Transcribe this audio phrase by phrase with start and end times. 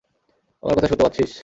[0.63, 1.31] আমার কথা শুনতে পাচ্ছিস?